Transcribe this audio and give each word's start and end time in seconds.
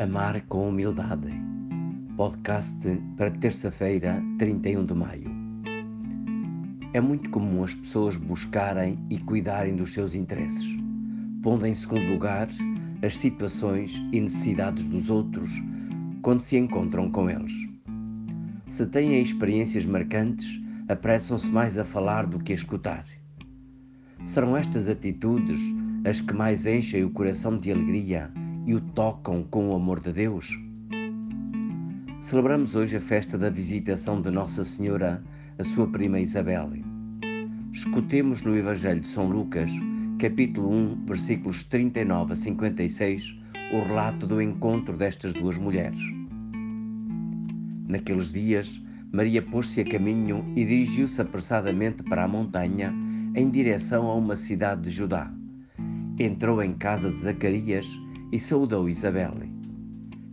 Amar 0.00 0.40
com 0.46 0.70
Humildade. 0.70 1.30
Podcast 2.16 2.74
para 3.18 3.30
terça-feira, 3.30 4.18
31 4.38 4.86
de 4.86 4.94
maio. 4.94 5.30
É 6.94 7.00
muito 7.02 7.28
comum 7.28 7.62
as 7.62 7.74
pessoas 7.74 8.16
buscarem 8.16 8.98
e 9.10 9.18
cuidarem 9.18 9.76
dos 9.76 9.92
seus 9.92 10.14
interesses, 10.14 10.74
pondo 11.42 11.66
em 11.66 11.74
segundo 11.74 12.10
lugar 12.14 12.48
as 13.04 13.18
situações 13.18 14.00
e 14.10 14.20
necessidades 14.22 14.88
dos 14.88 15.10
outros 15.10 15.50
quando 16.22 16.40
se 16.40 16.56
encontram 16.56 17.10
com 17.10 17.28
eles. 17.28 17.52
Se 18.68 18.86
têm 18.86 19.20
experiências 19.20 19.84
marcantes, 19.84 20.62
apressam-se 20.88 21.50
mais 21.50 21.76
a 21.76 21.84
falar 21.84 22.24
do 22.24 22.38
que 22.38 22.52
a 22.52 22.56
escutar. 22.56 23.04
Serão 24.24 24.56
estas 24.56 24.88
atitudes 24.88 25.60
as 26.06 26.22
que 26.22 26.32
mais 26.32 26.64
enchem 26.64 27.04
o 27.04 27.10
coração 27.10 27.58
de 27.58 27.70
alegria 27.70 28.32
e 28.66 28.74
o 28.74 28.80
tocam 28.80 29.42
com 29.42 29.70
o 29.70 29.74
amor 29.74 30.00
de 30.00 30.12
Deus? 30.12 30.58
Celebramos 32.20 32.74
hoje 32.74 32.96
a 32.96 33.00
festa 33.00 33.38
da 33.38 33.50
visitação 33.50 34.20
de 34.20 34.30
Nossa 34.30 34.64
Senhora, 34.64 35.22
a 35.58 35.64
sua 35.64 35.86
prima 35.86 36.20
Isabel. 36.20 36.70
Escutemos 37.72 38.42
no 38.42 38.56
Evangelho 38.56 39.00
de 39.00 39.08
São 39.08 39.28
Lucas, 39.28 39.70
capítulo 40.18 40.70
1, 40.70 41.06
versículos 41.06 41.64
39 41.64 42.34
a 42.34 42.36
56, 42.36 43.38
o 43.72 43.82
relato 43.82 44.26
do 44.26 44.42
encontro 44.42 44.96
destas 44.96 45.32
duas 45.32 45.56
mulheres. 45.56 46.00
Naqueles 47.88 48.32
dias, 48.32 48.80
Maria 49.12 49.42
pôs-se 49.42 49.80
a 49.80 49.84
caminho 49.84 50.44
e 50.54 50.64
dirigiu-se 50.64 51.20
apressadamente 51.20 52.02
para 52.02 52.24
a 52.24 52.28
montanha, 52.28 52.94
em 53.34 53.50
direção 53.50 54.06
a 54.06 54.14
uma 54.14 54.36
cidade 54.36 54.82
de 54.82 54.90
Judá. 54.90 55.32
Entrou 56.18 56.62
em 56.62 56.74
casa 56.74 57.10
de 57.10 57.18
Zacarias 57.18 57.88
e 58.32 58.38
saudou 58.38 58.88
Isabel. 58.88 59.34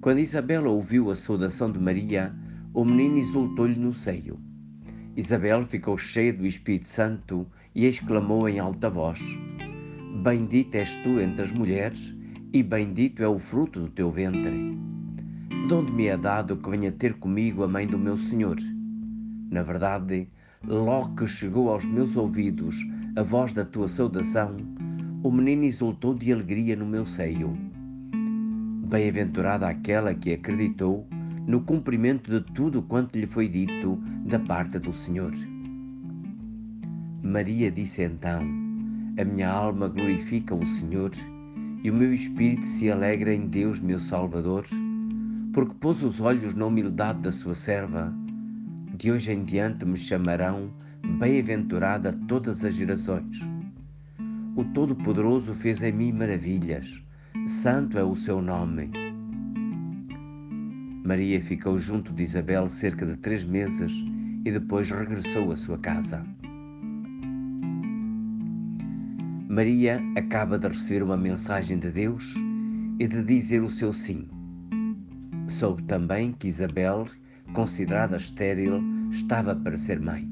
Quando 0.00 0.20
Isabel 0.20 0.64
ouviu 0.66 1.10
a 1.10 1.16
saudação 1.16 1.70
de 1.70 1.78
Maria, 1.78 2.34
o 2.72 2.84
menino 2.84 3.18
exultou-lhe 3.18 3.78
no 3.78 3.92
seio. 3.92 4.38
Isabel 5.16 5.64
ficou 5.64 5.98
cheia 5.98 6.32
do 6.32 6.46
Espírito 6.46 6.88
Santo 6.88 7.46
e 7.74 7.86
exclamou 7.86 8.48
em 8.48 8.58
alta 8.58 8.88
voz: 8.88 9.20
Bendita 10.22 10.78
és 10.78 10.94
tu 10.96 11.20
entre 11.20 11.42
as 11.42 11.52
mulheres, 11.52 12.14
e 12.52 12.62
bendito 12.62 13.22
é 13.22 13.28
o 13.28 13.38
fruto 13.38 13.80
do 13.80 13.88
teu 13.88 14.10
ventre. 14.10 14.78
De 15.66 15.74
onde 15.74 15.92
me 15.92 16.06
é 16.06 16.16
dado 16.16 16.56
que 16.56 16.70
venha 16.70 16.92
ter 16.92 17.14
comigo 17.14 17.62
a 17.64 17.68
mãe 17.68 17.86
do 17.86 17.98
meu 17.98 18.16
Senhor? 18.16 18.56
Na 19.50 19.62
verdade, 19.62 20.28
logo 20.64 21.16
que 21.16 21.26
chegou 21.26 21.70
aos 21.70 21.84
meus 21.84 22.16
ouvidos 22.16 22.76
a 23.16 23.22
voz 23.22 23.52
da 23.52 23.64
tua 23.64 23.88
saudação, 23.88 24.56
o 25.22 25.30
menino 25.30 25.64
exultou 25.64 26.14
de 26.14 26.32
alegria 26.32 26.76
no 26.76 26.86
meu 26.86 27.04
seio. 27.04 27.52
Bem-aventurada 28.90 29.68
aquela 29.68 30.12
que 30.12 30.32
acreditou 30.32 31.06
no 31.46 31.60
cumprimento 31.60 32.28
de 32.28 32.40
tudo 32.54 32.82
quanto 32.82 33.16
lhe 33.16 33.24
foi 33.24 33.48
dito 33.48 33.94
da 34.26 34.40
parte 34.40 34.80
do 34.80 34.92
Senhor. 34.92 35.30
Maria 37.22 37.70
disse 37.70 38.02
então: 38.02 38.42
A 39.16 39.24
minha 39.24 39.48
alma 39.48 39.86
glorifica 39.86 40.56
o 40.56 40.66
Senhor 40.66 41.12
e 41.84 41.88
o 41.88 41.94
meu 41.94 42.12
espírito 42.12 42.66
se 42.66 42.90
alegra 42.90 43.32
em 43.32 43.46
Deus, 43.46 43.78
meu 43.78 44.00
Salvador, 44.00 44.64
porque 45.54 45.76
pôs 45.78 46.02
os 46.02 46.20
olhos 46.20 46.52
na 46.54 46.66
humildade 46.66 47.20
da 47.20 47.30
sua 47.30 47.54
serva. 47.54 48.12
De 48.98 49.12
hoje 49.12 49.30
em 49.30 49.44
diante 49.44 49.84
me 49.84 49.96
chamarão 49.96 50.68
bem-aventurada 51.20 52.12
todas 52.26 52.64
as 52.64 52.74
gerações. 52.74 53.38
O 54.56 54.64
Todo-Poderoso 54.64 55.54
fez 55.54 55.80
em 55.80 55.92
mim 55.92 56.10
maravilhas 56.10 57.00
santo 57.46 57.98
é 57.98 58.04
o 58.04 58.16
seu 58.16 58.40
nome. 58.40 58.90
Maria 61.04 61.40
ficou 61.40 61.78
junto 61.78 62.12
de 62.12 62.22
Isabel 62.22 62.68
cerca 62.68 63.06
de 63.06 63.16
três 63.16 63.44
meses 63.44 63.92
e 64.44 64.50
depois 64.50 64.90
regressou 64.90 65.52
à 65.52 65.56
sua 65.56 65.78
casa. 65.78 66.24
Maria 69.48 70.00
acaba 70.16 70.58
de 70.58 70.68
receber 70.68 71.02
uma 71.02 71.16
mensagem 71.16 71.78
de 71.78 71.90
Deus 71.90 72.34
e 72.98 73.08
de 73.08 73.22
dizer 73.24 73.62
o 73.62 73.70
seu 73.70 73.92
sim. 73.92 74.28
Soube 75.48 75.82
também 75.84 76.32
que 76.32 76.46
Isabel, 76.46 77.08
considerada 77.52 78.16
estéril, 78.16 78.80
estava 79.10 79.56
para 79.56 79.76
ser 79.76 79.98
mãe. 79.98 80.28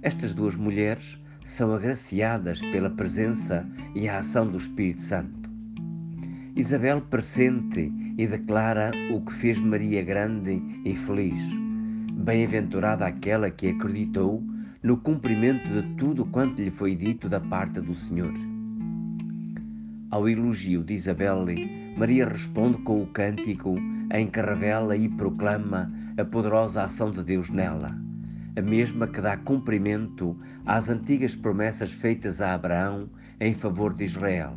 Estas 0.00 0.32
duas 0.32 0.56
mulheres 0.56 1.20
são 1.44 1.72
agraciadas 1.72 2.60
pela 2.60 2.88
presença 2.90 3.68
e 3.94 4.08
a 4.08 4.20
ação 4.20 4.50
do 4.50 4.56
Espírito 4.56 5.02
Santo. 5.02 5.41
Isabel 6.54 7.00
pressente 7.00 7.90
e 8.18 8.26
declara 8.26 8.90
o 9.10 9.22
que 9.22 9.32
fez 9.32 9.58
Maria 9.58 10.04
grande 10.04 10.62
e 10.84 10.94
feliz. 10.94 11.40
Bem-aventurada 12.12 13.06
aquela 13.06 13.50
que 13.50 13.68
acreditou 13.68 14.42
no 14.82 14.98
cumprimento 14.98 15.66
de 15.66 15.96
tudo 15.96 16.26
quanto 16.26 16.60
lhe 16.60 16.70
foi 16.70 16.94
dito 16.94 17.26
da 17.26 17.40
parte 17.40 17.80
do 17.80 17.94
Senhor. 17.94 18.34
Ao 20.10 20.28
elogio 20.28 20.84
de 20.84 20.92
Isabel, 20.92 21.46
Maria 21.96 22.28
responde 22.28 22.76
com 22.82 23.02
o 23.02 23.06
cântico 23.06 23.78
em 24.12 24.26
que 24.26 24.42
revela 24.42 24.94
e 24.94 25.08
proclama 25.08 25.90
a 26.18 26.24
poderosa 26.24 26.84
ação 26.84 27.10
de 27.10 27.24
Deus 27.24 27.48
nela, 27.48 27.96
a 28.54 28.60
mesma 28.60 29.06
que 29.06 29.22
dá 29.22 29.38
cumprimento 29.38 30.36
às 30.66 30.90
antigas 30.90 31.34
promessas 31.34 31.90
feitas 31.90 32.42
a 32.42 32.52
Abraão 32.52 33.08
em 33.40 33.54
favor 33.54 33.94
de 33.94 34.04
Israel. 34.04 34.54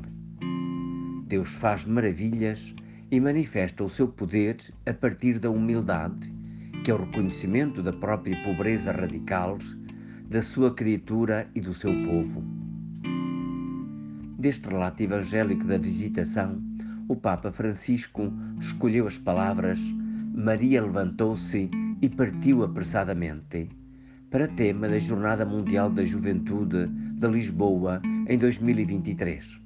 Deus 1.28 1.50
faz 1.56 1.84
maravilhas 1.86 2.74
e 3.10 3.20
manifesta 3.20 3.84
o 3.84 3.90
seu 3.90 4.08
poder 4.08 4.58
a 4.86 4.94
partir 4.94 5.40
da 5.40 5.50
humildade, 5.50 6.32
que 6.84 6.92
é 6.92 6.94
o 6.94 7.04
reconhecimento 7.04 7.82
da 7.82 7.92
própria 7.92 8.40
pobreza 8.44 8.92
radical 8.92 9.58
da 10.30 10.44
sua 10.44 10.72
criatura 10.72 11.50
e 11.56 11.62
do 11.62 11.74
seu 11.74 11.92
povo. 12.04 12.44
Deste 14.38 14.70
relato 14.70 15.02
evangélico 15.02 15.66
da 15.66 15.80
visitação, 15.80 16.62
o 17.08 17.16
Papa 17.16 17.52
Francisco 17.52 18.32
escolheu 18.60 19.08
as 19.08 19.18
palavras 19.18 19.80
Maria 20.36 20.84
levantou-se 20.84 21.72
e 22.02 22.10
partiu 22.10 22.64
apressadamente 22.64 23.70
para 24.30 24.48
tema 24.50 24.88
da 24.88 25.00
Jornada 25.00 25.46
Mundial 25.46 25.90
da 25.90 26.06
Juventude 26.06 26.88
de 26.88 27.28
Lisboa 27.28 28.00
em 28.28 28.38
2023. 28.38 29.65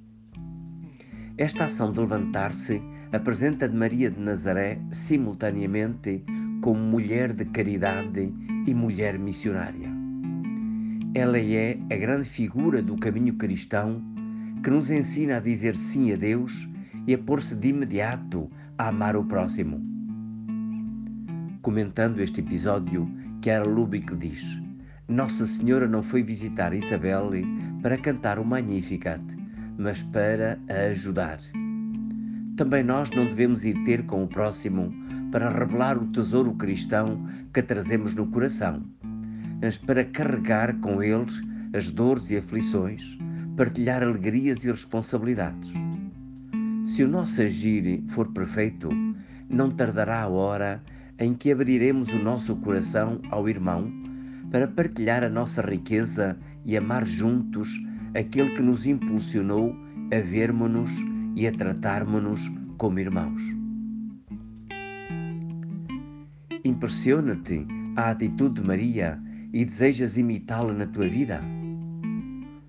Esta 1.40 1.68
ação 1.68 1.94
de 1.94 2.02
levantar-se 2.02 2.82
apresenta 3.14 3.70
de 3.70 3.74
Maria 3.74 4.12
de 4.12 4.20
Nazaré 4.20 4.78
simultaneamente 4.92 6.22
como 6.62 6.82
mulher 6.82 7.32
de 7.32 7.46
caridade 7.46 8.34
e 8.68 8.74
mulher 8.74 9.18
missionária. 9.18 9.90
Ela 11.16 11.40
é 11.40 11.80
a 11.90 11.96
grande 11.96 12.28
figura 12.28 12.82
do 12.82 12.98
caminho 12.98 13.36
cristão 13.36 14.04
que 14.62 14.70
nos 14.70 14.90
ensina 14.90 15.38
a 15.38 15.40
dizer 15.40 15.78
sim 15.78 16.12
a 16.12 16.18
Deus 16.18 16.70
e 17.08 17.14
a 17.14 17.18
pôr-se 17.18 17.56
de 17.56 17.70
imediato 17.70 18.52
a 18.78 18.90
amar 18.90 19.16
o 19.16 19.24
próximo. 19.24 19.82
Comentando 21.62 22.20
este 22.20 22.42
episódio, 22.42 23.10
Chiara 23.42 23.64
Lubick 23.64 24.14
diz: 24.18 24.62
Nossa 25.08 25.46
Senhora 25.46 25.88
não 25.88 26.04
foi 26.04 26.22
visitar 26.22 26.74
Isabel 26.74 27.32
para 27.82 27.98
cantar 27.98 28.40
o 28.40 28.44
Magnificat, 28.44 29.39
mas 29.80 30.04
para 30.04 30.60
a 30.70 30.90
ajudar. 30.90 31.40
Também 32.58 32.84
nós 32.84 33.10
não 33.12 33.26
devemos 33.26 33.64
ir 33.64 33.82
ter 33.86 34.06
com 34.06 34.26
o 34.26 34.28
próximo 34.28 34.94
para 35.32 35.50
revelar 35.50 35.98
o 35.98 36.08
tesouro 36.08 36.54
cristão 36.56 37.26
que 37.54 37.64
trazemos 37.64 38.14
no 38.14 38.28
coração, 38.28 38.84
mas 39.62 39.78
para 39.78 40.04
carregar 40.04 40.78
com 40.82 41.02
eles 41.02 41.42
as 41.74 41.90
dores 41.90 42.30
e 42.30 42.38
aflições, 42.38 43.18
partilhar 43.56 44.04
alegrias 44.04 44.66
e 44.66 44.72
responsabilidades. 44.72 45.72
Se 46.86 47.04
o 47.04 47.08
nosso 47.08 47.42
agir 47.42 48.04
for 48.10 48.28
perfeito, 48.34 48.90
não 49.50 49.72
tardará 49.72 50.24
a 50.24 50.28
hora 50.28 50.84
em 51.18 51.34
que 51.34 51.52
abriremos 51.52 52.12
o 52.12 52.20
nosso 52.20 52.56
coração 52.58 53.22
ao 53.32 53.48
irmão 53.48 53.90
para 54.52 54.68
partilhar 54.68 55.24
a 55.24 55.30
nossa 55.30 55.62
riqueza 55.62 56.38
e 56.66 56.76
amar 56.76 57.06
juntos 57.06 57.70
aquele 58.16 58.52
que 58.52 58.62
nos 58.62 58.86
impulsionou 58.86 59.76
a 60.12 60.20
vermos-nos 60.20 60.92
e 61.36 61.48
a 61.48 61.52
tratarmos-nos 61.52 62.42
como 62.78 63.00
irmãos. 63.00 63.42
Impressiona-te 66.64 67.66
a 67.96 68.12
atitude 68.12 68.62
de 68.62 68.68
Maria 68.68 69.20
e 69.54 69.66
desejas 69.66 70.18
imitá-la 70.18 70.74
na 70.74 70.88
tua 70.88 71.08
vida? 71.08 71.42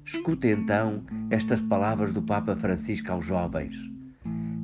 Escuta 0.05 0.49
então 0.49 1.03
estas 1.31 1.61
palavras 1.61 2.13
do 2.13 2.23
Papa 2.23 2.57
Francisco 2.57 3.13
aos 3.13 3.25
jovens. 3.25 3.77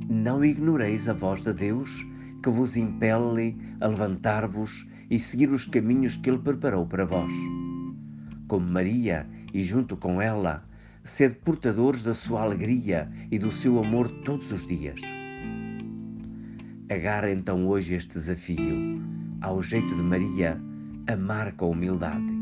Não 0.09 0.43
ignoreis 0.43 1.07
a 1.07 1.13
voz 1.13 1.43
de 1.43 1.53
Deus 1.53 2.05
que 2.43 2.49
vos 2.49 2.75
impele 2.77 3.57
a 3.79 3.87
levantar-vos 3.87 4.87
e 5.09 5.19
seguir 5.19 5.49
os 5.51 5.65
caminhos 5.65 6.15
que 6.15 6.29
Ele 6.29 6.39
preparou 6.39 6.85
para 6.85 7.05
vós. 7.05 7.31
Como 8.47 8.65
Maria 8.65 9.27
e 9.53 9.63
junto 9.63 9.97
com 9.97 10.21
ela, 10.21 10.63
sede 11.03 11.35
portadores 11.35 12.03
da 12.03 12.13
sua 12.13 12.41
alegria 12.41 13.09
e 13.31 13.39
do 13.39 13.51
seu 13.51 13.79
amor 13.79 14.09
todos 14.23 14.51
os 14.51 14.65
dias. 14.67 15.01
Agarra 16.89 17.31
então 17.31 17.67
hoje 17.67 17.95
este 17.95 18.13
desafio, 18.13 19.01
ao 19.41 19.61
jeito 19.61 19.95
de 19.95 20.03
Maria, 20.03 20.59
amar 21.07 21.53
com 21.53 21.71
humildade 21.71 22.36